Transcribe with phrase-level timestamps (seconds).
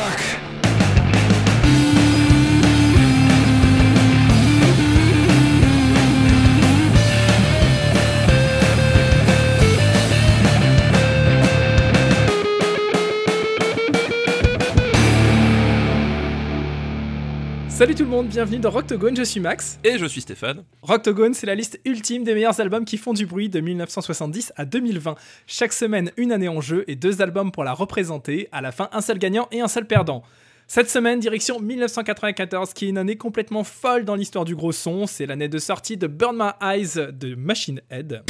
[0.00, 0.39] Fuck.
[17.80, 19.78] Salut tout le monde, bienvenue dans Rocktogone, je suis Max.
[19.84, 20.64] Et je suis Stéphane.
[20.82, 24.66] Rocktogone, c'est la liste ultime des meilleurs albums qui font du bruit de 1970 à
[24.66, 25.14] 2020.
[25.46, 28.50] Chaque semaine, une année en jeu et deux albums pour la représenter.
[28.52, 30.22] À la fin, un seul gagnant et un seul perdant.
[30.66, 35.06] Cette semaine, direction 1994, qui est une année complètement folle dans l'histoire du gros son.
[35.06, 38.24] C'est l'année de sortie de Burn My Eyes de Machine Head.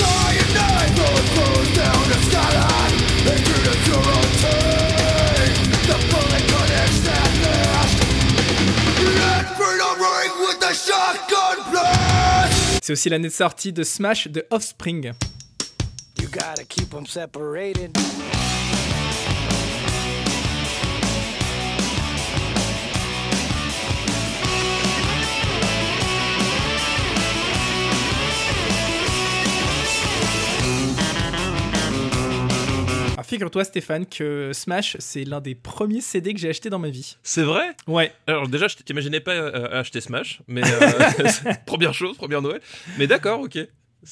[12.82, 15.12] C'est aussi l'année de sortie de Smash de Offspring.
[33.30, 37.16] Figure-toi Stéphane que Smash c'est l'un des premiers CD que j'ai acheté dans ma vie.
[37.22, 37.76] C'est vrai?
[37.86, 38.12] Ouais.
[38.26, 41.22] Alors déjà je t'imaginais pas euh, acheter Smash, mais euh,
[41.66, 42.60] première chose, première Noël.
[42.98, 43.58] Mais d'accord, ok.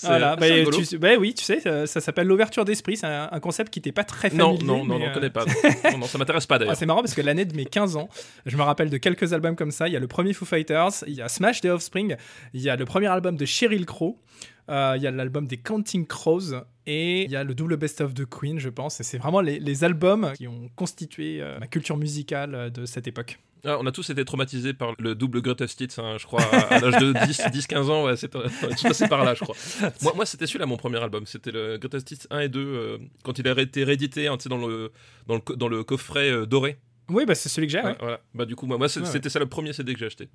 [0.03, 2.99] Voilà, bah, tu, bah, oui, tu sais, ça, s'appelle l'ouverture d'esprit.
[2.99, 4.59] C'est un, concept qui t'est pas très familier.
[4.63, 5.15] Non, non, non, on euh...
[5.15, 5.47] connaît pas.
[5.99, 6.75] non, ça m'intéresse pas d'ailleurs.
[6.75, 8.11] Ah, c'est marrant parce que l'année de mes 15 ans,
[8.45, 9.89] je me rappelle de quelques albums comme ça.
[9.89, 12.17] Il y a le premier Foo Fighters, il y a Smash The Offspring,
[12.53, 14.21] il y a le premier album de Sheryl Crow,
[14.69, 16.53] euh, il y a l'album des Counting Crows
[16.91, 18.99] et il y a le double best-of de Queen, je pense.
[19.01, 23.07] Et c'est vraiment les, albums qui ont constitué euh, ma culture musicale euh, de cette
[23.07, 23.39] époque.
[23.65, 26.81] Ah, on a tous été traumatisés par le double Greatest Hits, hein, je crois, à,
[26.81, 29.55] l'âge de 10-15 ans, ouais, c'est passé par là, je crois.
[30.03, 33.39] Moi, moi c'était celui-là mon premier album, c'était le Greatest Hits 1 et 2, quand
[33.39, 34.93] il a été réédité hein, dans, le,
[35.27, 36.79] dans, le, dans le coffret doré.
[37.11, 37.83] Oui, bah, c'est celui que j'ai.
[37.83, 38.21] Ouais, Voilà.
[38.33, 40.29] Bah, du coup, moi, moi c'était ça le premier CD que j'ai acheté.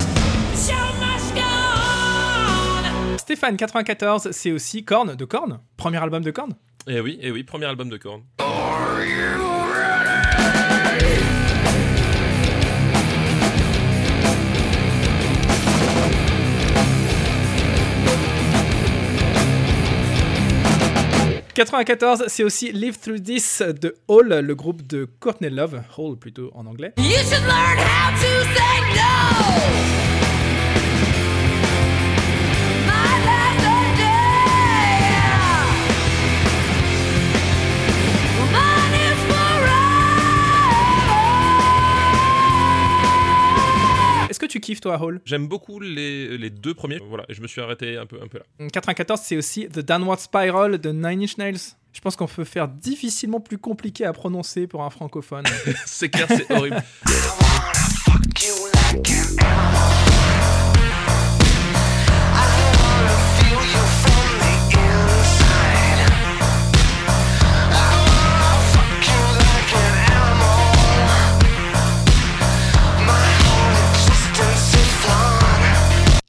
[3.23, 6.51] Stéphane 94, c'est aussi Korn de Korn, premier album de Korn.
[6.88, 8.22] Eh oui, eh oui, premier album de Korn.
[21.53, 26.51] 94, c'est aussi Live Through This de Hall, le groupe de Courtney Love, Hall plutôt
[26.55, 26.91] en anglais.
[26.97, 28.73] You should learn how to say
[30.09, 30.12] no!
[44.79, 47.00] 94, toi, Hall J'aime beaucoup les, les, deux premiers.
[47.07, 48.67] Voilà, je me suis arrêté un peu, un peu là.
[48.69, 51.59] 94, c'est aussi The Downward Spiral de Nine Inch Nails.
[51.94, 55.45] Je pense qu'on peut faire difficilement plus compliqué à prononcer pour un francophone.
[55.85, 56.84] c'est clair, c'est horrible.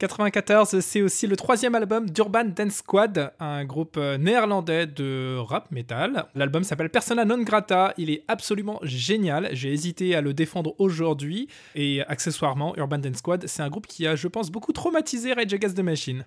[0.06, 5.70] 94, c'est aussi le troisième album d'Urban Dance Squad, un groupe euh, néerlandais de rap
[5.70, 6.26] metal.
[6.34, 11.48] L'album s'appelle Persona non grata, il est absolument génial, j'ai hésité à le défendre aujourd'hui,
[11.74, 15.54] et accessoirement, Urban Dance Squad, c'est un groupe qui a, je pense, beaucoup traumatisé Rage
[15.54, 16.24] Against the Machine.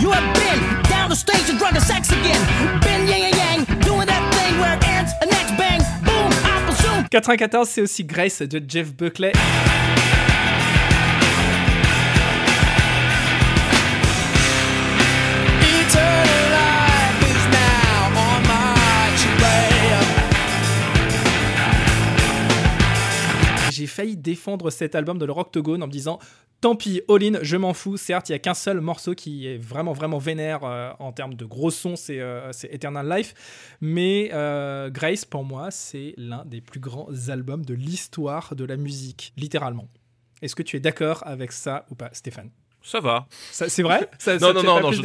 [0.00, 3.33] You have been down the stage and sex again.
[7.14, 9.30] 94, c'est aussi Grace de Jeff Buckley.
[23.94, 26.18] Failli défendre cet album de le Rocktogone en me disant
[26.64, 27.98] tant pis, all-in, je m'en fous.
[27.98, 31.34] Certes, il n'y a qu'un seul morceau qui est vraiment, vraiment vénère euh, en termes
[31.34, 33.34] de gros sons, c'est euh, Eternal Life.
[33.82, 38.76] Mais euh, Grace, pour moi, c'est l'un des plus grands albums de l'histoire de la
[38.76, 39.88] musique, littéralement.
[40.40, 42.50] Est-ce que tu es d'accord avec ça ou pas, Stéphane?
[42.82, 43.26] Ça va.
[43.50, 44.08] C'est vrai?
[44.18, 45.02] Ça, Non, non, non, non, je,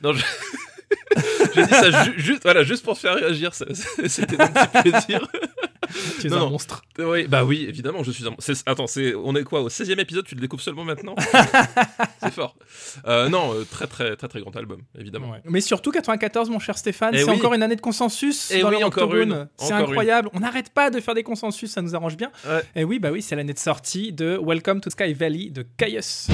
[0.00, 0.24] non, je...
[1.54, 5.28] J'ai dit ça juste, voilà, juste pour te faire réagir, c'était un petit plaisir.
[6.20, 6.82] tu es un monstre.
[6.98, 8.52] Oui, bah oui, évidemment, je suis un monstre.
[8.66, 11.14] Attends, c'est, on est quoi Au 16 e épisode, tu le découvres seulement maintenant
[12.22, 12.56] C'est fort.
[13.06, 15.34] Euh, non, euh, très, très, très, très grand album, évidemment.
[15.44, 18.62] Mais surtout 94, mon cher Stéphane, eh c'est encore une année de consensus Et eh
[18.62, 19.48] dans oui, encore une.
[19.56, 20.28] C'est incroyable.
[20.32, 22.30] On n'arrête pas de faire des consensus, ça nous arrange bien.
[22.46, 25.66] Et eh oui, bah oui, c'est l'année de sortie de Welcome to Sky Valley de
[25.76, 26.28] Caius.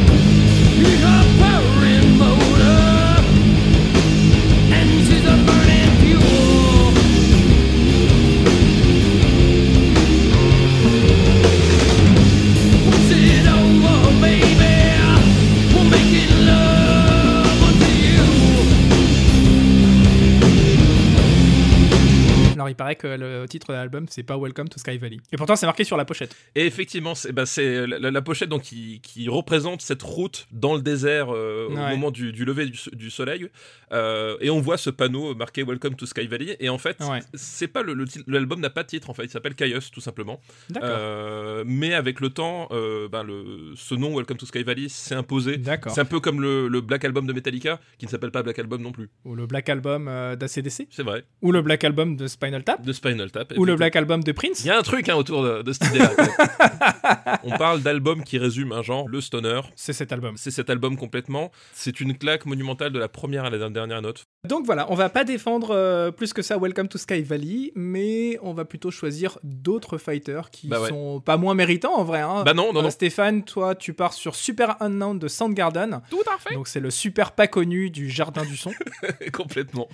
[22.99, 25.19] Paraît que le titre de l'album, c'est pas Welcome to Sky Valley.
[25.33, 26.35] Et pourtant, c'est marqué sur la pochette.
[26.55, 30.83] Et effectivement, c'est bah, la, la pochette donc, qui, qui représente cette route dans le
[30.83, 33.49] désert euh, au moment du, du lever du, du soleil.
[33.93, 36.57] Euh, et on voit ce panneau marqué Welcome to Sky Valley.
[36.61, 37.21] Et en fait, Ouais.
[37.35, 39.25] c'est pas le, l'album n'a pas de titre en fait.
[39.25, 40.41] Il s'appelle Caius tout simplement.
[40.83, 45.61] Euh, mais avec le temps, ben, le, ce nom Welcome to Sky Valley s'est imposé.
[45.89, 48.59] C'est un peu comme le, le Black Album de Metallica, qui ne s'appelle pas Black
[48.59, 49.09] Album non plus.
[49.25, 50.89] Ou le Black Album d'ACDC.
[50.91, 51.25] C'est vrai.
[51.43, 52.80] Ou le Black Album de Spinal Tap.
[52.85, 53.53] De Spinal Tap.
[53.57, 53.77] Ou le.
[53.77, 54.61] Black Album de Prince.
[54.65, 56.11] Il y a un truc hein, autour de, de cette idée-là.
[57.45, 59.61] On parle d'album qui résume un genre, le stoner.
[59.77, 60.35] C'est cet album.
[60.37, 61.51] C'est cet album complètement.
[61.73, 64.25] C'est une claque monumentale de la première à la dernière note.
[64.49, 68.39] Donc voilà, on va pas défendre euh, plus que ça Welcome to Sky Valley, mais
[68.43, 70.89] on va plutôt choisir d'autres fighters qui Bah ouais.
[70.89, 72.21] sont pas moins méritants en vrai.
[72.21, 72.43] hein.
[72.45, 72.91] Bah non, non, Euh, non.
[72.91, 76.01] Stéphane, toi, tu pars sur Super Unknown de Soundgarden.
[76.11, 76.55] Tout à fait.
[76.55, 78.73] Donc c'est le super pas connu du jardin du son.
[79.33, 79.89] complètement.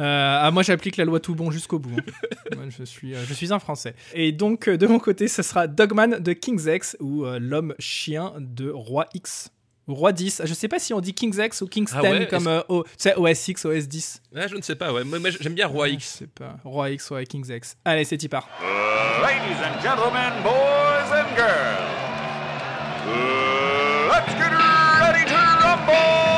[0.00, 1.96] Euh, ah, moi j'applique la loi tout bon jusqu'au bout.
[1.98, 2.02] hein.
[2.56, 3.94] Moi, je, suis, euh, je suis un Français.
[4.14, 7.74] Et donc euh, de mon côté, ce sera Dogman de King's X ou euh, l'homme
[7.78, 9.50] chien de Roi X.
[9.88, 10.42] Roi 10.
[10.44, 12.60] Je sais pas si on dit King's X ou King's Ah 10 ouais, comme euh,
[12.68, 14.22] O- tu sais, OS X, OS 10.
[14.36, 15.02] Ah, je ne sais pas, ouais.
[15.02, 16.06] Moi, moi, j'aime bien Roi Je X.
[16.20, 16.56] sais pas.
[16.64, 17.76] Roi X, ouais, King's X.
[17.84, 18.48] Allez, c'est y part.
[19.20, 21.90] Ladies and gentlemen, boys and girls,
[24.08, 24.52] let's get
[25.00, 26.31] ready to rumble!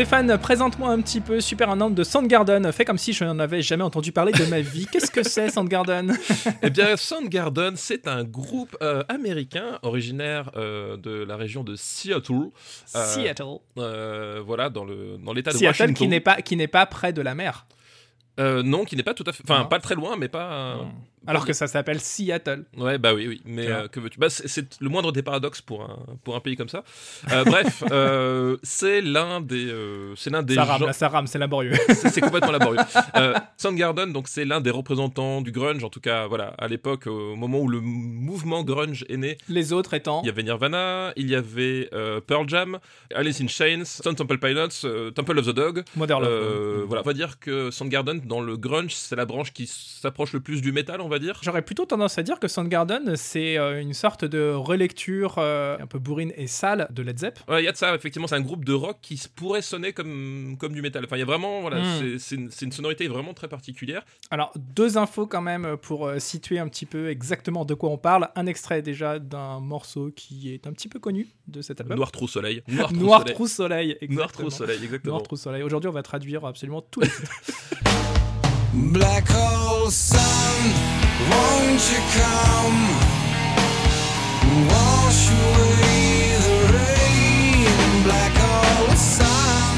[0.00, 2.72] Stéphane, présente-moi un petit peu Super Unknown de Soundgarden.
[2.72, 4.86] Fais comme si je n'en avais jamais entendu parler de ma vie.
[4.90, 6.16] Qu'est-ce que c'est Soundgarden?
[6.62, 12.48] Eh bien, Soundgarden, c'est un groupe euh, américain originaire euh, de la région de Seattle.
[12.96, 13.58] Euh, Seattle.
[13.76, 15.94] Voilà, dans le dans l'État de Seattle Washington.
[15.94, 17.66] qui n'est pas qui n'est pas près de la mer.
[18.40, 19.42] Euh, non, qui n'est pas tout à fait.
[19.44, 20.50] Enfin, pas très loin, mais pas.
[20.52, 20.76] euh,
[21.26, 22.64] Alors que ça s'appelle Seattle.
[22.76, 23.42] Ouais, bah oui, oui.
[23.44, 24.18] Mais euh, que veux-tu?
[24.18, 26.82] Bah, c'est, le moindre des paradoxes pour un, pour un pays comme ça.
[27.32, 29.70] Euh, bref, euh, c'est l'un des.
[30.16, 31.72] c'est l'un des ça rame, gens- ça rame, c'est laborieux.
[31.88, 32.80] c'est, complètement laborieux.
[33.56, 37.36] Soundgarden, donc c'est l'un des représentants du grunge, en tout cas, voilà, à l'époque, au
[37.36, 39.36] moment où le mouvement grunge est né.
[39.48, 41.90] Les autres étant Il y avait Nirvana, il y avait
[42.26, 42.78] Pearl Jam,
[43.14, 45.84] Alice in Chains, Stone Temple Pilots, Temple of the Dog.
[45.96, 46.84] Modern Love.
[46.86, 50.40] Voilà, on va dire que Soundgarden, dans le grunge, c'est la branche qui s'approche le
[50.40, 51.38] plus du métal, on va dire.
[51.42, 55.86] J'aurais plutôt tendance à dire que Soundgarden, c'est euh, une sorte de relecture euh, un
[55.86, 57.40] peu bourrine et sale de Led Zepp.
[57.48, 59.92] Ouais, il y a de ça, effectivement, c'est un groupe de rock qui pourrait sonner
[59.92, 61.04] comme, comme du métal.
[61.04, 62.18] Enfin, il y a vraiment, voilà, Mm.
[62.18, 64.04] c'est- une, sonorité vraiment très particulière.
[64.30, 67.98] Alors, deux infos quand même pour euh, situer un petit peu exactement de quoi on
[67.98, 68.28] parle.
[68.36, 71.96] Un extrait déjà d'un morceau qui est un petit peu connu de cet album.
[71.96, 72.62] Noir Trou Soleil.
[72.92, 73.96] Noir Trou Soleil.
[74.08, 74.30] Noir.
[74.30, 75.14] Trou Soleil, exactement.
[75.14, 75.62] Noir Trou Soleil.
[75.64, 77.32] Aujourd'hui, on va traduire absolument tous les titres.
[78.72, 80.20] Black hole sun,
[81.28, 82.82] won't you come?
[84.70, 87.66] Wash away the rain.
[88.04, 89.76] Black hole sun,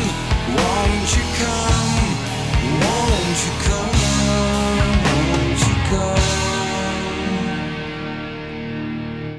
[0.56, 2.04] won't you come?
[2.82, 3.96] Won't you come?
[5.00, 6.20] Won't you come?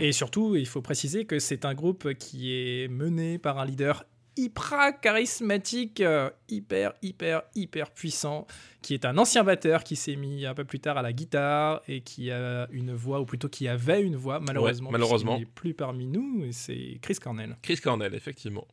[0.01, 4.03] Et surtout, il faut préciser que c'est un groupe qui est mené par un leader
[4.37, 8.47] hyper charismatique, euh, hyper, hyper, hyper puissant,
[8.81, 11.81] qui est un ancien batteur qui s'est mis un peu plus tard à la guitare
[11.87, 14.91] et qui a une voix, ou plutôt qui avait une voix, malheureusement.
[14.91, 15.33] malheureusement.
[15.33, 17.57] puisqu'il n'est plus parmi nous, et c'est Chris Cornell.
[17.61, 18.67] Chris Cornell, effectivement.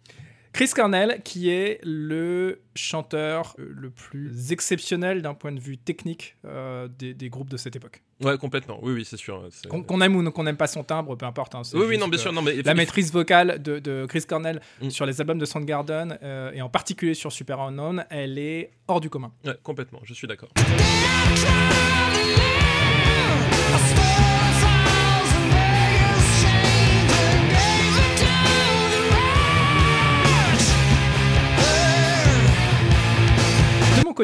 [0.52, 6.36] Chris Cornell, qui est le chanteur euh, le plus exceptionnel d'un point de vue technique
[6.44, 8.02] euh, des, des groupes de cette époque.
[8.22, 8.78] Ouais, complètement.
[8.82, 9.46] Oui, oui, c'est sûr.
[9.50, 11.54] c'est- Qu'on aime ou qu'on n'aime pas son timbre, peu importe.
[11.54, 12.32] hein, Oui, oui, non, bien sûr.
[12.32, 14.90] Non, mais La maîtrise vocale de, de Chris Cornell Mm.
[14.90, 19.00] sur les albums de Soundgarden, euh, et en particulier sur Super Unknown, elle est hors
[19.00, 19.32] du commun.
[19.44, 20.50] Ouais, complètement, je suis d'accord.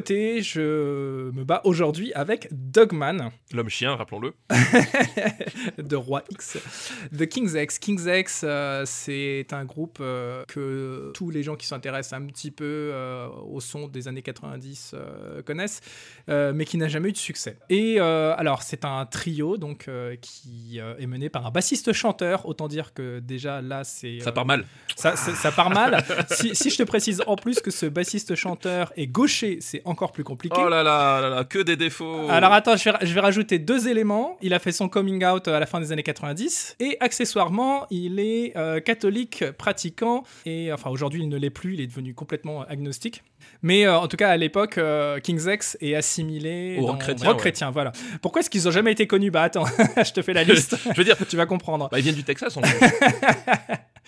[0.01, 4.35] Côté, je me bats aujourd'hui avec Dogman L'homme chien, rappelons-le.
[5.83, 6.59] de Roi X,
[7.13, 7.79] de King's X.
[7.79, 12.51] King's X, euh, c'est un groupe euh, que tous les gens qui s'intéressent un petit
[12.51, 15.81] peu euh, au son des années 90 euh, connaissent,
[16.29, 17.57] mais qui n'a jamais eu de succès.
[17.71, 19.89] Et alors, c'est un trio donc
[20.21, 22.45] qui est mené par un bassiste-chanteur.
[22.47, 24.67] Autant dire que déjà là, c'est Ça part mal.
[24.95, 26.05] Ça, ça- ça part mal.
[26.33, 30.25] si, si je te précise en plus que ce bassiste-chanteur est gaucher, c'est encore plus
[30.25, 30.57] compliqué.
[30.59, 32.29] Oh là là, là là, que des défauts.
[32.29, 34.37] Alors attends, je vais, je vais rajouter deux éléments.
[34.43, 38.21] Il a fait son coming out à la fin des années 90 et accessoirement, il
[38.21, 42.63] est euh, catholique pratiquant et enfin aujourd'hui il ne l'est plus, il est devenu complètement
[42.63, 43.23] agnostique.
[43.63, 47.27] Mais euh, en tout cas à l'époque, euh, King's X est assimilé Au rock chrétien,
[47.27, 47.41] rock ouais.
[47.41, 47.93] chrétien, voilà.
[48.23, 49.31] Pourquoi est-ce qu'ils ont jamais été connus?
[49.31, 49.65] Bah attends,
[49.97, 51.89] je te fais la liste, je veux dire, tu vas comprendre.
[51.91, 52.71] bah, ils viennent du Texas en plus.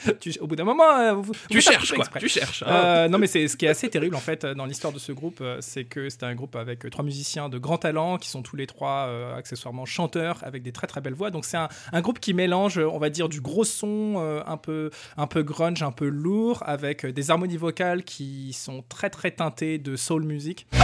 [0.21, 2.21] tu, au bout d'un moment, euh, vous, vous Tu faites pas cherches, quoi.
[2.21, 2.63] Tu cherches.
[2.67, 2.71] hein.
[2.71, 5.13] Euh, non mais c'est ce qui est assez terrible en fait dans l'histoire de ce
[5.13, 8.29] groupe, euh, c'est que c'était un groupe avec euh, trois musiciens de grand talent qui
[8.29, 11.31] sont tous les trois euh, accessoirement chanteurs avec des très très belles voix.
[11.31, 14.43] Donc c'est un, un groupe qui mélange, euh, on va dire, du gros son euh,
[14.47, 18.85] un peu un peu grunge, un peu lourd, avec euh, des harmonies vocales qui sont
[18.89, 20.67] très très teintées de soul music.
[20.75, 20.77] Oh,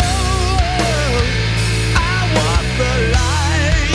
[1.97, 3.90] I want the light,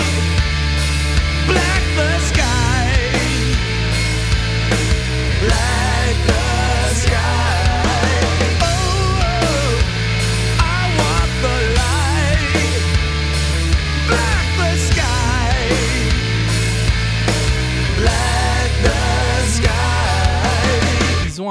[1.48, 2.69] black the sky,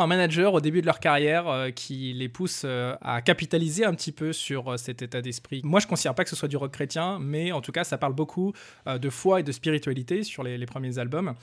[0.01, 3.95] un manager au début de leur carrière euh, qui les pousse euh, à capitaliser un
[3.95, 5.61] petit peu sur euh, cet état d'esprit.
[5.65, 7.99] Moi, je considère pas que ce soit du rock chrétien, mais en tout cas, ça
[7.99, 8.53] parle beaucoup
[8.87, 11.35] de foi et de spiritualité sur les premiers albums.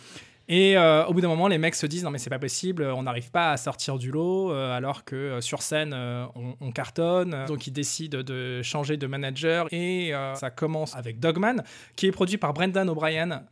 [0.48, 2.84] Et euh, au bout d'un moment, les mecs se disent non mais c'est pas possible,
[2.84, 6.72] on n'arrive pas à sortir du lot euh, alors que euh, sur scène on, on
[6.72, 7.46] cartonne.
[7.48, 11.64] Donc ils décident de changer de manager et ça commence avec Dogman
[11.96, 13.44] qui est produit par Brendan O'Brien,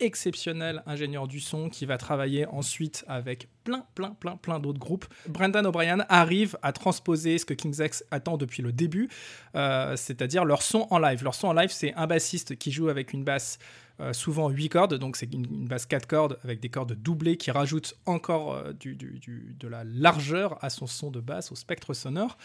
[0.00, 5.06] exceptionnel ingénieur du son qui va travailler ensuite avec plein, plein, plein, plein d'autres groupes.
[5.28, 9.08] Brendan O'Brien arrive à transposer ce que King's X attend depuis le début,
[9.54, 11.22] c'est-à-dire leur son en live.
[11.22, 13.58] Leur son en live, c'est un bassiste qui joue avec une basse
[14.12, 17.94] souvent 8 cordes, donc c'est une, basse 4 cordes avec des cordes doublées qui rajoutent
[18.06, 22.36] encore euh, de la largeur à son son de basse, au spectre sonore.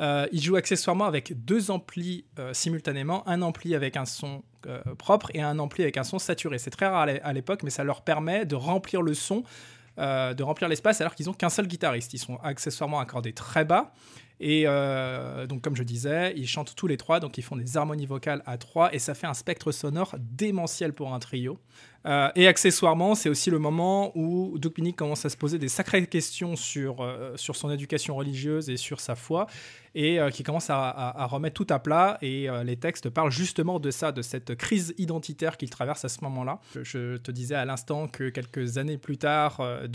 [0.00, 4.80] Euh, il joue accessoirement avec deux amplis euh, simultanément, un ampli avec un son euh,
[4.98, 6.58] propre et un ampli avec un son saturé.
[6.58, 9.44] C'est très rare à l'é- à l'époque, mais ça leur permet de remplir le son,
[9.98, 12.14] euh, de remplir l'espace alors qu'ils ont qu'un seul guitariste.
[12.14, 13.92] Ils sont accessoirement accordés très bas.
[14.46, 17.78] Et euh, donc, comme je disais, ils chantent tous les trois, donc ils font des
[17.78, 21.58] harmonies vocales à trois, et ça fait un spectre sonore démentiel pour un trio.
[22.06, 25.68] Euh, et accessoirement, c'est aussi le moment où Doug Pinnick commence à se poser des
[25.68, 29.46] sacrées questions sur, euh, sur son éducation religieuse et sur sa foi,
[29.94, 32.18] et euh, qui commence à, à- à remettre tout à plat.
[32.20, 36.18] Et les textes parlent justement de ça, de cette crise identitaire qu'il traverse à ce
[36.24, 36.60] moment-là.
[36.82, 39.86] Je, te disais à l'instant que quelques années plus tard, euh,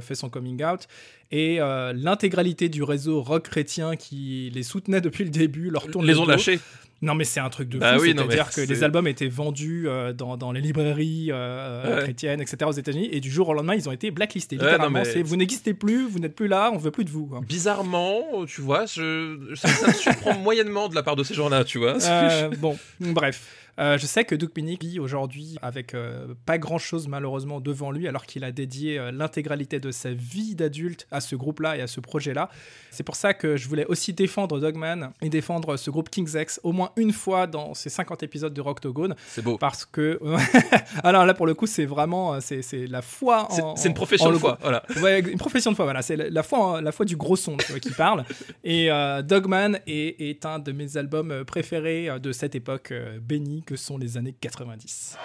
[0.00, 0.88] fait son coming out,
[1.30, 6.12] et l'intégralité du réseau rock chrétien qui les soutenait depuis le début leur tourne les
[6.14, 6.60] le ont lâchés.
[7.02, 8.02] Non, mais c'est un truc de Bah fou.
[8.02, 12.02] oui, C'est-à-dire que les albums étaient vendus euh, dans, dans les librairies euh, Ouais.
[12.04, 12.58] chrétiennes, etc.
[12.66, 14.56] aux États-Unis, et du jour au lendemain, ils ont été blacklistés.
[14.56, 17.04] Ouais, Littéralement, non, mais- c'est vous n'existez plus, vous n'êtes plus là, on veut plus
[17.04, 17.28] de vous.
[17.46, 21.64] Bizarrement, tu vois, je, ça, ça me surprend moyennement de la part de ces gens-là,
[21.64, 21.96] tu vois.
[22.02, 23.58] Euh, bon, bref.
[23.78, 27.90] Euh, je sais que Doug Pinnick vit aujourd'hui avec euh, pas grand chose malheureusement devant
[27.90, 31.80] lui, alors qu'il a dédié euh, l'intégralité de sa vie d'adulte à ce groupe-là et
[31.80, 32.50] à ce projet-là.
[32.90, 36.60] C'est pour ça que je voulais aussi défendre Dogman et défendre ce groupe King's X
[36.64, 39.58] au moins une fois dans ces 50 épisodes de Rocktogone, C'est beau.
[39.58, 40.20] parce que
[41.04, 43.94] alors là pour le coup c'est vraiment c'est c'est la foi C'est en c'est une
[43.94, 44.82] profession en de foi, voilà.
[45.00, 46.02] Ouais, une profession de foi, voilà.
[46.02, 48.24] C'est la, la foi, la foi du gros son tu vois, qui parle.
[48.64, 53.18] Et euh, Dogman est, est un de mes albums préférés euh, de cette époque euh,
[53.20, 55.16] bénie que sont les années 90.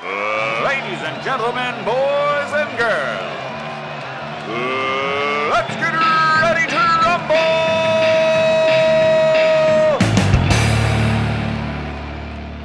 [0.63, 3.47] Ladies and gentlemen, boys and girls,
[5.51, 5.93] let's get
[6.41, 7.96] ready to rumble!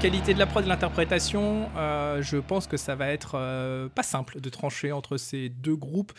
[0.03, 3.89] Qualité de la prod et de l'interprétation, euh, je pense que ça va être euh,
[3.89, 6.13] pas simple de trancher entre ces deux groupes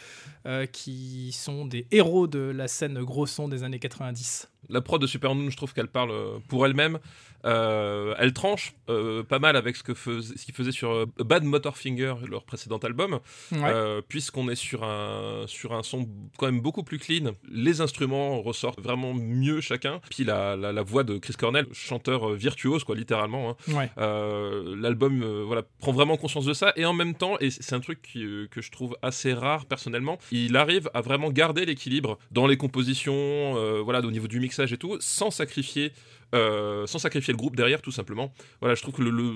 [0.45, 4.49] euh, qui sont des héros de la scène gros son des années 90.
[4.69, 6.13] La prod de Supermoon, je trouve qu'elle parle
[6.47, 6.99] pour elle-même.
[7.45, 11.05] Euh, elle tranche euh, pas mal avec ce que fais- ce qu'ils faisaient sur euh,
[11.19, 13.19] Bad Motorfinger, leur précédent album,
[13.51, 13.59] Ouais.
[13.65, 16.07] euh, puisqu'on est sur un, sur un son
[16.37, 17.31] quand même beaucoup plus clean.
[17.51, 19.99] Les instruments ressortent vraiment mieux chacun.
[20.09, 23.51] Puis la, la, la voix de Chris Cornell, chanteur virtuose, quoi, littéralement.
[23.67, 23.73] hein.
[23.73, 23.89] Ouais.
[24.75, 26.73] L'album voilà, prend vraiment conscience de ça.
[26.75, 30.17] Et en même temps, et c'est un truc qui, que je trouve assez rare personnellement,
[30.31, 34.77] il arrive à vraiment garder l'équilibre dans les compositions, voilà, au niveau du mixage et
[34.77, 35.91] tout, sans sacrifier.
[36.33, 39.33] Euh, sans sacrifier le groupe derrière tout simplement voilà je trouve que le, le-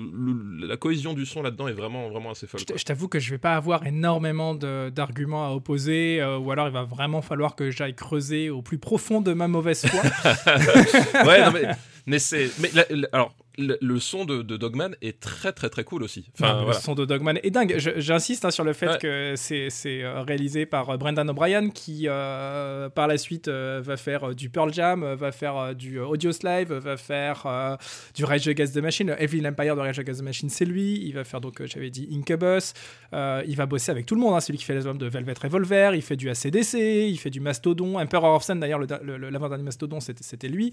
[0.60, 3.30] le- la cohésion du son là-dedans est vraiment vraiment assez folle Je t'avoue que je
[3.30, 7.70] vais pas avoir énormément d'arguments à opposer, euh, ou alors il va vraiment falloir que
[7.70, 10.02] j'aille creuser au plus profond de ma mauvaise foi.
[11.26, 11.68] ouais non, mais,
[12.06, 15.68] mais c'est mais la- la- alors le, le son de, de Dogman est très très
[15.68, 17.74] très cool aussi enfin Non, voilà Le son de Dogman est dingue.
[17.96, 18.98] J'insiste hein, sur le fait Ouais.
[18.98, 19.68] que c'est
[20.04, 24.48] euh, réalisé par euh, Brendan O'Brien qui, euh, par la suite, euh, va faire du
[24.48, 27.76] Pearl Jam, va faire du Audio Slave, va faire euh,
[28.14, 29.14] du Rage Against the Machine.
[29.18, 31.00] Evil Empire de Rage Against the Machine, c'est lui.
[31.04, 32.72] Il va faire, donc, j'avais dit, Incubus.
[33.12, 34.34] Il va bosser avec tout le monde.
[34.34, 34.40] hein.
[34.40, 35.94] C'est lui qui fait les albums de Velvet Revolver.
[35.94, 36.74] Il fait du ACDC.
[37.08, 37.98] Il fait du Mastodon.
[37.98, 40.72] Emperor of Sun, d'ailleurs, le, le- le- l'avant-dernier Mastodon, c'était lui.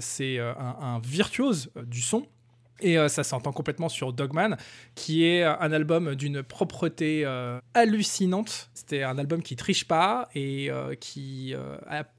[0.00, 2.26] C'est un, un virtuose euh, du son.
[2.80, 4.56] Et euh, ça s'entend complètement sur Dogman,
[4.94, 8.70] qui est un album d'une propreté euh, hallucinante.
[8.74, 11.76] C'était un album qui triche pas et euh, qui euh,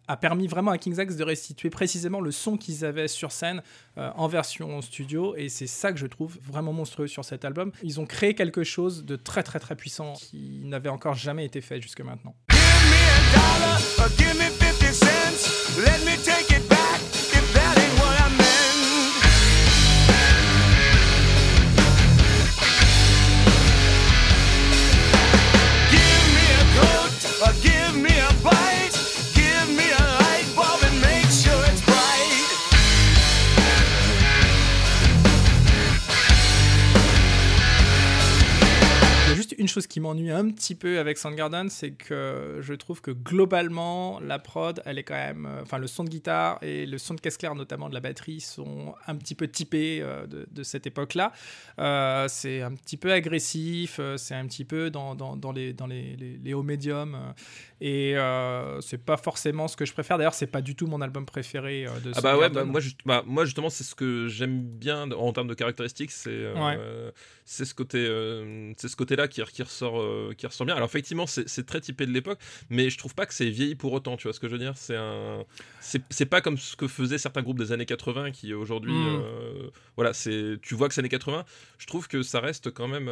[0.07, 3.61] a, permis vraiment à King's X de restituer précisément le son qu'ils avaient sur scène
[3.97, 5.33] euh, en version studio.
[5.37, 7.71] Et c'est ça que je trouve vraiment monstrueux sur cet album.
[7.81, 11.61] Ils ont créé quelque chose de très très très puissant qui n'avait encore jamais été
[11.61, 12.35] fait jusque maintenant.
[12.51, 15.79] Give me a dollar or give me 50 cents.
[15.79, 16.78] Let me take it back
[27.41, 27.78] again.
[39.79, 44.37] Chose qui m'ennuie un petit peu avec Soundgarden, c'est que je trouve que globalement, la
[44.37, 45.45] prod, elle est quand même.
[45.45, 48.01] euh, Enfin, le son de guitare et le son de caisse claire, notamment de la
[48.01, 51.31] batterie, sont un petit peu typés euh, de, cette époque-là.
[51.79, 55.15] Euh, c'est un petit peu agressif, c'est un petit peu dans,
[55.53, 57.17] les hauts médiums.
[57.81, 60.17] Et euh, c'est pas forcément ce que je préfère.
[60.17, 62.79] D'ailleurs, c'est pas du tout mon album préféré euh, de Ah bah ouais, bah, moi,
[62.79, 67.11] juste- bah, moi justement c'est ce que j'aime bien en termes de caractéristiques, c'est euh,
[67.45, 70.03] c'est ce côté euh, c'est ce côté-là qui, qui ressort
[70.35, 70.75] qui ressort bien.
[70.75, 73.93] Alors effectivement c'est très typé de l'époque, mais je trouve pas que c'est vieilli pour
[73.93, 74.17] autant.
[74.17, 74.73] Tu vois ce que je veux dire?
[74.75, 75.43] C'est un
[75.79, 79.21] c'est c'est pas comme ce que faisaient certains groupes des années 80 qui aujourd'hui Mm.
[79.23, 81.45] euh, voilà c'est tu vois que c'est années 80.
[81.77, 83.09] Je trouve que ça reste quand même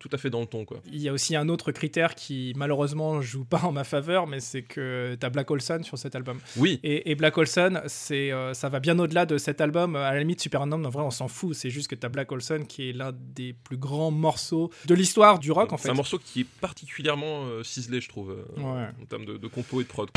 [0.00, 0.80] tout à fait dans le ton quoi.
[0.90, 4.40] Il y a aussi un autre critère qui malheureusement joue pas en ma faveur, mais
[4.40, 6.38] c'est que t'as Black Olson sur cet album.
[6.56, 6.80] Oui.
[6.82, 9.96] Et, et Black Olson, c'est, euh, ça va bien au-delà de cet album.
[9.96, 11.54] À la limite, Supernome, en vrai, on s'en fout.
[11.54, 15.38] C'est juste que t'as Black Olson qui est l'un des plus grands morceaux de l'histoire
[15.38, 15.90] du rock, en C'est fait.
[15.90, 18.86] un morceau qui est particulièrement euh, ciselé, je trouve, euh, Ouais.
[19.02, 20.08] en termes de, de compo et de prod.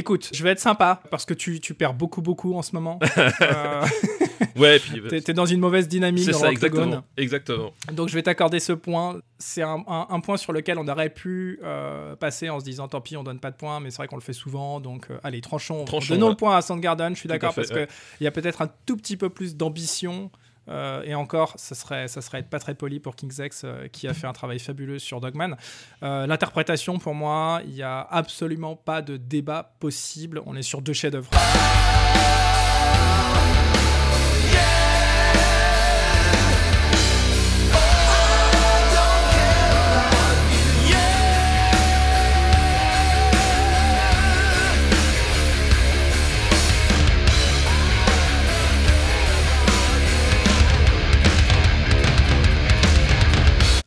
[0.00, 2.98] Écoute, je vais être sympa parce que tu, tu perds beaucoup, beaucoup en ce moment.
[3.42, 3.84] Euh,
[4.56, 7.02] Ouais, puis t'es, t'es dans une mauvaise dynamique c'est dans ça, exactement.
[7.16, 7.72] Exactement.
[7.92, 9.20] Donc je vais t'accorder ce point.
[9.38, 12.88] C'est un, un- un point sur lequel on aurait pu euh, passer en se disant
[12.88, 14.80] tant pis, on donne pas de points, mais c'est vrai qu'on le fait souvent.
[14.80, 15.84] Donc euh, allez, tranchons.
[15.84, 16.32] Tranchons, Donnons ouais.
[16.32, 17.86] le point à Soundgarden, je suis Tout d'accord, fait, parce ouais.
[18.18, 20.30] qu'il y a peut-être un tout petit peu plus d'ambition.
[20.70, 23.88] Euh, et encore, ça serait, ça serait être pas très poli pour King's X, euh,
[23.88, 25.56] qui a fait un travail fabuleux sur Dogman.
[26.02, 30.40] Euh, L'interprétation, pour moi, il n'y a absolument pas de débat possible.
[30.46, 31.30] On est sur deux chefs-d'œuvre.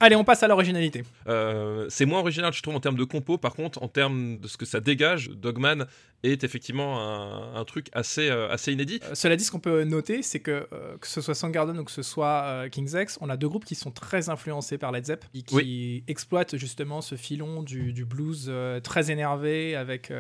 [0.04, 1.06] Allez, on passe à l'originalité.
[1.30, 3.38] Euh, c'est moins original, je trouve, en termes de compo.
[3.38, 5.86] Par contre, en termes de ce que ça dégage, Dogman
[6.24, 9.00] est effectivement un, un truc assez, euh, assez inédit.
[9.04, 11.84] Euh, Cela dit, ce qu'on peut noter, c'est que euh, que ce soit Soundgarden ou
[11.84, 15.06] que ce soit King's X, on a deux groupes qui sont très influencés par Led
[15.06, 18.52] Zepp, et qui exploitent justement ce filon du, du blues
[18.84, 20.12] très énervé, avec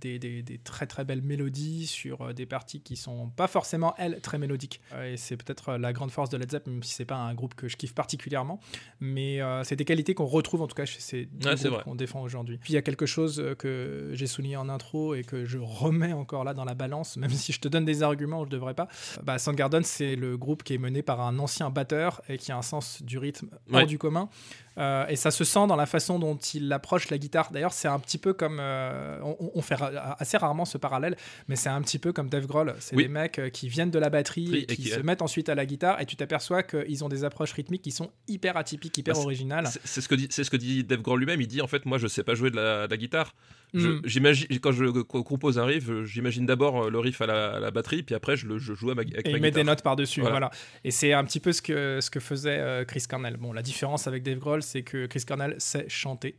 [0.00, 4.20] des, des- des très très belles mélodies sur des parties qui sont pas forcément, elles,
[4.20, 4.80] très mélodiques.
[5.04, 7.54] Et c'est peut-être la grande force de Led Zepp, même si c'est pas un groupe
[7.54, 8.60] que je kiffe particulièrement.
[9.00, 12.22] Mais c'est des qualités qu'on retrouve en tout cas chez ces deux groupes qu'on défend
[12.22, 12.58] aujourd'hui.
[12.58, 16.12] Puis il y a quelque chose que j'ai souligné en intro et que je remets
[16.12, 18.88] encore là dans la balance, même si je te donne des arguments, je devrais pas.
[19.22, 22.56] Bah, Soundgarden, c'est le groupe qui est mené par un ancien batteur et qui a
[22.56, 23.86] un sens du rythme hors Ouais.
[23.86, 24.28] du commun.
[24.78, 27.50] Euh, et ça se sent dans la façon dont il approche la guitare.
[27.50, 28.58] D'ailleurs, c'est un petit peu comme.
[28.60, 31.16] euh, on, on fait ra- assez rarement ce parallèle,
[31.48, 32.74] mais c'est un petit peu comme Dave Grohl.
[32.80, 33.04] C'est Oui.
[33.04, 35.48] des mecs euh, qui viennent de la batterie Oui, et qui qui- se mettent ensuite
[35.48, 38.96] à la guitare, et tu t'aperçois qu'ils ont des approches rythmiques qui sont hyper atypiques,
[38.98, 39.68] hyper Bah, originales.
[39.84, 41.40] C'est ce que dit, ce que dit Dave Grohl lui-même.
[41.40, 43.34] Il dit en fait, moi, je sais pas jouer de la, de la guitare.
[43.74, 44.02] Je- Mm.
[44.04, 47.70] J'imagine quand je co- compose un riff, j'imagine d'abord le riff à la, à la
[47.72, 49.64] batterie, puis après je le je joue à ma, avec Et ma il met des
[49.64, 50.34] notes par-dessus, voilà.
[50.34, 50.50] Voilà.
[50.84, 53.36] Et c'est un petit peu ce que, ce que faisait Chris Cornell.
[53.36, 56.36] Bon, la différence avec Dave Grohl, c'est que Chris Cornell sait chanter.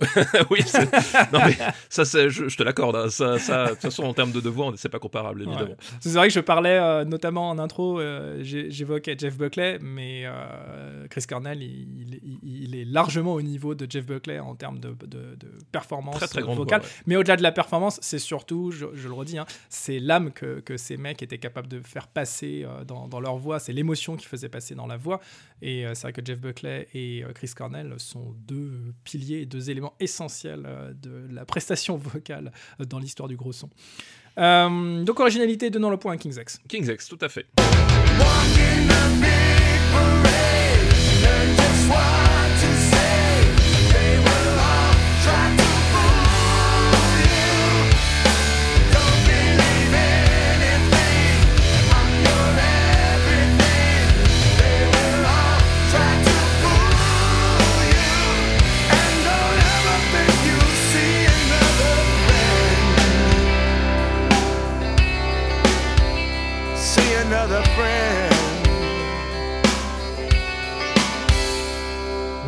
[0.50, 0.92] oui, c'est-
[1.32, 1.56] non mais
[1.88, 2.96] ça, je, je te l'accorde.
[2.96, 3.10] hein.
[3.10, 5.70] Ça, ça, de toute façon, en termes de devoir, c'est pas comparable, évidemment.
[5.70, 5.76] Ouais.
[6.00, 11.06] C'est vrai que je parlais euh, notamment en intro, euh, j'évoquais Jeff Buckley, mais euh,
[11.08, 14.90] Chris Cornell, il, il- il est largement au niveau de Jeff Buckley en termes de,
[15.06, 16.80] de- de performance Très très vocale.
[16.80, 16.94] voix, ouais.
[17.06, 20.60] Mais au-delà de la performance, c'est surtout, je, je le redis, hein, c'est l'âme que,
[20.60, 24.28] que ces mecs étaient capables de faire passer dans, dans leur voix, c'est l'émotion qu'ils
[24.28, 25.20] faisaient passer dans la voix.
[25.60, 30.64] Et c'est vrai que Jeff Buckley et Chris Cornell sont deux piliers, deux éléments essentiels
[30.66, 33.70] euh, de la prestation vocale euh, dans l'histoire du gros son.
[34.38, 36.60] Euh, donc originalité, donnons le point à King's X.
[36.68, 37.46] King's X, tout à fait.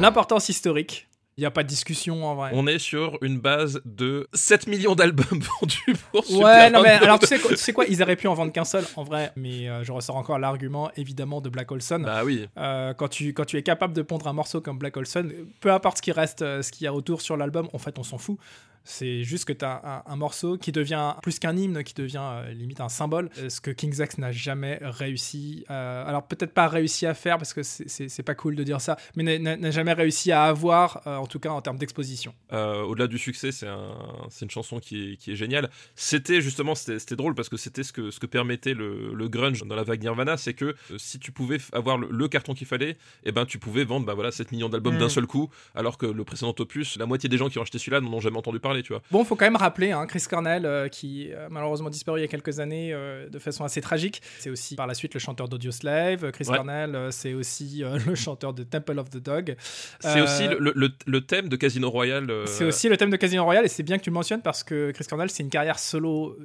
[0.01, 1.07] L'importance historique.
[1.37, 2.51] Il n'y a pas de discussion en vrai.
[2.53, 5.25] On est sur une base de 7 millions d'albums
[5.61, 8.17] vendus pour Super Ouais, non mais alors tu sais, quoi, tu sais quoi, ils auraient
[8.17, 11.49] pu en vendre qu'un seul en vrai, mais euh, je ressors encore l'argument évidemment de
[11.49, 12.01] Black Olson.
[12.01, 12.47] Bah oui.
[12.59, 15.73] Euh, quand, tu, quand tu es capable de pondre un morceau comme Black Olson, peu
[15.73, 18.03] importe ce qui reste, euh, ce qu'il y a autour sur l'album, en fait on
[18.03, 18.39] s'en fout.
[18.85, 22.21] C'est juste que tu as un, un morceau qui devient plus qu'un hymne, qui devient
[22.23, 25.65] euh, limite un symbole, euh, ce que King's X n'a jamais réussi.
[25.71, 28.97] euh, alors peut-être pas réussi à faire parce que c'est- pas cool de dire ça,
[29.17, 32.35] mais n'a- jamais réussi à avoir, euh, en tout cas en termes d'exposition.
[32.53, 33.95] Euh, Au-delà du succès, c'est un,
[34.29, 35.71] c'est une chanson qui est, qui est géniale.
[35.95, 39.63] C'était justement, c'était drôle parce que c'était ce que, ce que permettait le, le grunge
[39.65, 42.67] dans la vague Nirvana, c'est que euh, si tu pouvais avoir le, le carton qu'il
[42.67, 44.99] fallait, et ben tu pouvais vendre bah voilà 7 millions d'albums Mm.
[44.99, 47.79] d'un seul coup, alors que le précédent opus, la moitié des gens qui ont acheté
[47.79, 49.03] celui-là n'en ont jamais entendu parler, tu vois.
[49.11, 52.25] Bon, faut quand même rappeler hein, Chris Cornell, euh, qui a malheureusement disparu il y
[52.25, 54.23] a quelques années euh, de façon assez tragique.
[54.39, 56.31] C'est aussi par la suite le chanteur d'Audio Slave.
[56.33, 56.57] Chris Ouais.
[56.57, 59.57] Cornell, euh, c'est aussi euh, le chanteur de Temple of the Dog.
[60.01, 62.31] C'est Euh, aussi le, le- le thème de Casino Royale.
[62.31, 64.43] euh, C'est aussi le thème de Casino Royale, et c'est bien que tu le mentionnes
[64.43, 66.37] parce que Chris Cornell, c'est une carrière solo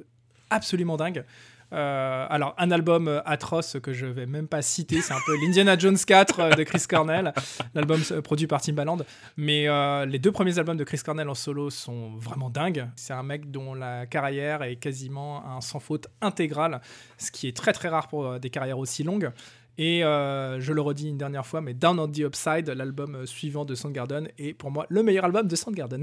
[0.50, 1.24] absolument dingue.
[1.72, 5.36] Euh, alors, un album euh, atroce que je vais même pas citer, c'est un peu
[5.40, 7.32] l'Indiana Jones 4 euh, de Chris Cornell,
[7.74, 8.98] l'album produit par Timbaland.
[9.36, 9.66] Mais
[10.06, 12.86] les deux premiers albums de Chris Cornell en solo sont vraiment dingues.
[12.96, 16.80] C'est un mec dont la carrière est quasiment un sans faute intégral,
[17.18, 19.30] ce qui est très très rare pour des carrières aussi longues.
[19.78, 23.26] Et euh, je le redis une dernière fois, mais Down on the Upside, l'album euh,
[23.26, 26.02] suivant de Soundgarden, est pour moi le meilleur album de Soundgarden.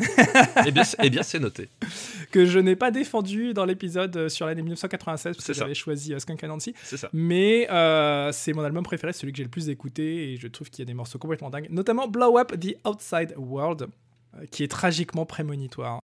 [0.67, 1.69] Eh bien, c'est- eh bien, c'est noté.
[2.31, 6.13] que je n'ai pas défendu dans l'épisode euh, sur l'année 1996 parce que j'avais choisi
[6.19, 6.73] Skunk Anansi.
[6.83, 7.09] C'est ça.
[7.13, 10.69] Mais euh, c'est mon album préféré, celui que j'ai le plus écouté et je trouve
[10.69, 13.87] qu'il y a des morceaux complètement dingues, notamment Blow Up the Outside World,
[14.51, 15.99] qui est tragiquement prémonitoire.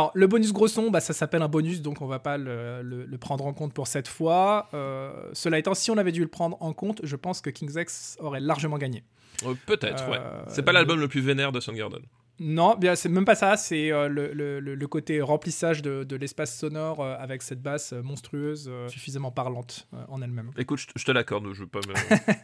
[0.00, 2.80] Alors, le bonus gros son, bah, ça s'appelle un bonus, donc on va pas le,
[2.82, 4.68] le- le prendre en compte pour cette fois.
[4.72, 7.74] Euh, cela étant, si on avait dû le prendre en compte, je pense que King's
[7.76, 9.04] X aurait largement gagné.
[9.44, 10.18] Euh, Peut-être, Euh, ouais.
[10.48, 12.00] C'est pas l'album le plus vénère de Soundgarden.
[12.42, 16.16] Non, bien c'est même pas ça, c'est euh, le, le- le- côté remplissage de, de
[16.16, 20.50] l'espace sonore euh, avec cette basse euh, monstrueuse, euh, suffisamment parlante euh, en elle-même.
[20.56, 21.94] Écoute, je, je te l'accorde, je veux pas me.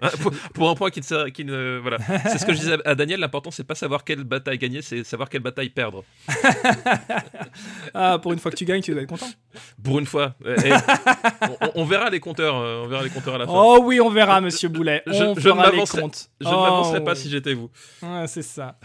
[0.02, 1.96] Hein, pour, pour un point qui ne sert, qui ne, voilà,
[2.30, 3.20] c'est ce que je disais à Daniel.
[3.20, 6.04] L'important, c'est pas savoir quelle bataille gagner, c'est savoir quelle bataille perdre.
[7.94, 9.28] Ah, pour une fois que tu gagnes, tu dois être content.
[9.82, 10.72] Pour une fois, Eh, eh,
[11.62, 13.52] on, on verra les compteurs, euh, on verra les compteurs à la fin.
[13.54, 15.02] Oh oui, on verra, monsieur Boulet.
[15.06, 17.16] Je- on je fera je ne Oh, m'avancerai pas oui.
[17.16, 17.70] si j'étais vous.
[18.02, 18.78] Ouais, c'est ça.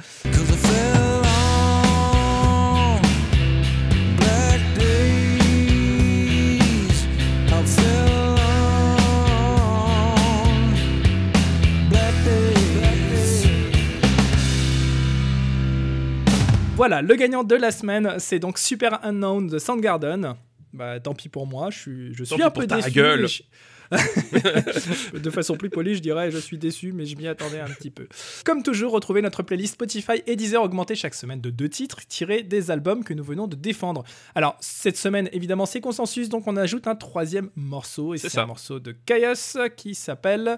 [16.82, 20.34] Voilà, le gagnant de la semaine, c'est donc Super Unknown de Soundgarden.
[20.74, 22.90] Bah, tant pis pour moi, je suis, je suis un peu déçu.
[22.90, 23.28] gueule.
[23.28, 23.44] je-
[25.20, 27.92] de façon plus polie, je dirais, je suis déçu, mais je m'y attendais un petit
[27.92, 28.08] peu.
[28.44, 32.42] Comme toujours, retrouvez notre playlist Spotify et Deezer augmentée chaque semaine de deux titres tirés
[32.42, 34.04] des albums que nous venons de défendre.
[34.34, 38.48] Alors, cette semaine, évidemment, c'est consensus, donc on ajoute un troisième morceau, et C'est un
[38.48, 40.58] morceau de Chaos qui s'appelle...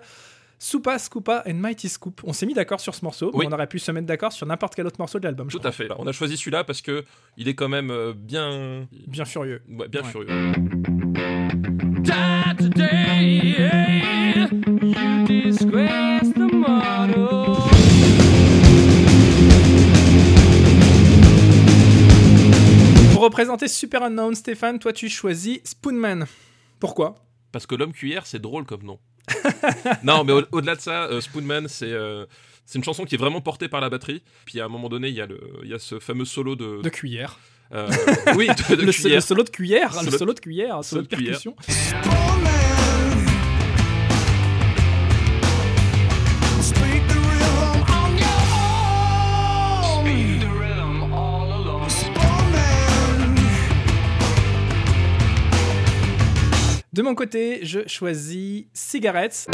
[0.64, 2.22] Soupa, Scoopa and Mighty Scoop.
[2.24, 4.48] On s'est mis d'accord sur ce morceau, mais on aurait pu se mettre d'accord sur
[4.48, 5.50] n'importe quel autre morceau de l'album.
[5.50, 5.90] Tout à fait.
[6.00, 7.04] On a choisi celui-là parce que
[7.36, 9.62] il est quand même euh, bien, Bien furieux.
[9.68, 10.08] ouais, bien Ouais.
[10.10, 10.30] furieux.
[23.14, 26.26] Pour représenter Super Unknown, Stéphane, toi tu choisis Spoonman.
[26.80, 27.16] Pourquoi?
[27.52, 29.00] Parce que l'homme cuillère, c'est drôle comme nom.
[30.04, 32.26] non, mais au- au-delà de ça, euh, Spoonman, c'est euh,
[32.66, 34.22] C'est une chanson qui est vraiment portée par la batterie.
[34.46, 36.56] Puis à un moment donné, il y a, le, il y a ce fameux solo
[36.56, 36.82] de.
[36.82, 37.38] De cuillère.
[37.74, 37.90] euh,
[38.36, 39.16] oui, de, de le, cuillère.
[39.16, 41.32] le solo de cuillère, le Solo- de cuillère, solo de de cuillère.
[41.40, 41.56] percussion.
[41.62, 42.43] Speak
[56.94, 59.48] De mon côté, je choisis Cigarettes.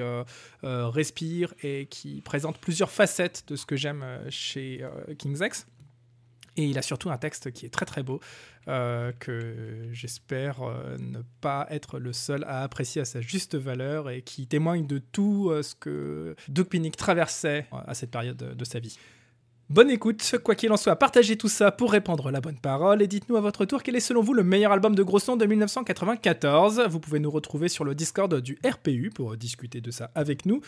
[0.00, 0.24] Euh,
[0.64, 4.84] euh, respire et qui présente plusieurs facettes de ce que j'aime euh, chez
[5.18, 5.66] King's X.
[6.56, 8.20] Et il a surtout un texte qui est très très beau,
[8.66, 10.60] que j'espère
[10.98, 14.98] ne pas être le seul à apprécier à sa juste valeur et qui témoigne de
[14.98, 18.98] tout ce que Doug Pinnick traversait à cette période de, de sa vie.
[19.70, 23.06] Bonne écoute, quoi qu'il en soit, partagez tout ça pour répandre la bonne parole et
[23.06, 25.46] dites-nous à votre tour quel est selon vous le meilleur album de gros son de
[25.46, 26.86] 1994.
[26.88, 30.60] Vous pouvez nous retrouver sur le Discord du RPU pour discuter de ça avec nous.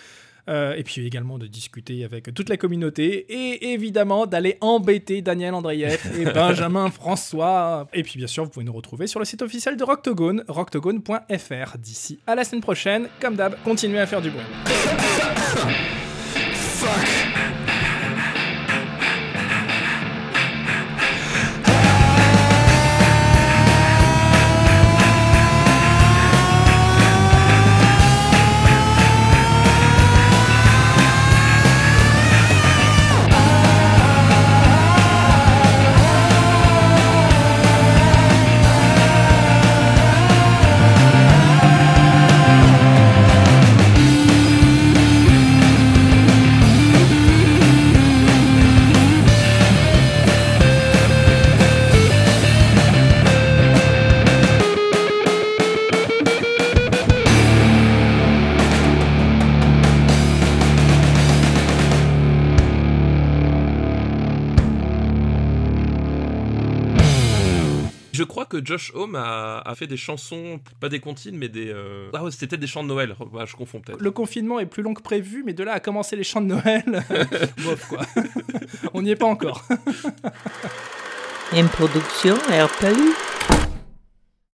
[0.48, 5.54] Euh, et puis également de discuter avec toute la communauté et évidemment d'aller embêter Daniel
[5.54, 7.88] Andreyev et Benjamin François.
[7.92, 11.78] Et puis bien sûr, vous pouvez nous retrouver sur le site officiel de Rocktogone, rocktogone.fr.
[11.78, 14.44] D'ici à la semaine prochaine, comme d'hab, continuez à faire du bruit.
[68.64, 71.68] Josh Homme a, a fait des chansons, pas des comptines, mais des.
[71.68, 73.14] euh, Ah ouais, c'était peut-être des chants de Noël.
[73.46, 74.00] Je confonds peut-être.
[74.00, 76.46] Le confinement est plus long que prévu, mais de là à commencer les chants de
[76.46, 76.84] Noël,
[77.64, 78.00] bof quoi.
[78.94, 79.64] On n'y est pas encore.
[81.56, 83.12] Une production RPU.